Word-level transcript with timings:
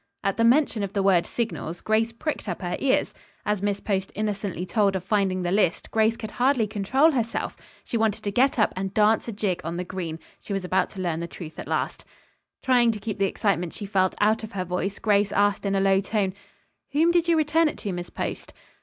At 0.23 0.37
the 0.37 0.43
mention 0.43 0.81
of 0.81 0.93
the 0.93 1.03
word 1.03 1.27
signals, 1.27 1.79
Grace 1.81 2.11
pricked 2.11 2.49
up 2.49 2.63
her 2.63 2.75
ears. 2.79 3.13
As 3.45 3.61
Miss 3.61 3.79
Post 3.79 4.11
innocently 4.15 4.65
told 4.65 4.95
of 4.95 5.03
finding 5.03 5.43
the 5.43 5.51
list, 5.51 5.91
Grace 5.91 6.17
could 6.17 6.31
hardly 6.31 6.65
control 6.65 7.11
herself. 7.11 7.55
She 7.83 7.97
wanted 7.97 8.23
to 8.23 8.31
get 8.31 8.57
up 8.57 8.73
and 8.75 8.95
dance 8.95 9.27
a 9.27 9.31
jig 9.31 9.61
on 9.63 9.77
the 9.77 9.83
green. 9.83 10.17
She 10.39 10.53
was 10.53 10.65
about 10.65 10.89
to 10.91 10.99
learn 11.01 11.19
the 11.19 11.27
truth 11.27 11.59
at 11.59 11.67
last. 11.67 12.03
Trying 12.63 12.89
to 12.93 12.99
keep 12.99 13.19
the 13.19 13.27
excitement 13.27 13.73
she 13.73 13.85
felt 13.85 14.15
out 14.19 14.43
of 14.43 14.53
her 14.53 14.65
voice, 14.65 14.97
Grace 14.97 15.31
asked 15.33 15.67
in 15.67 15.75
a 15.75 15.79
low 15.79 16.01
tone, 16.01 16.33
"Whom 16.93 17.11
did 17.11 17.27
you 17.27 17.37
return 17.37 17.67
it 17.69 17.77
to, 17.77 17.91
Miss 17.91 18.09
Post?" 18.09 18.53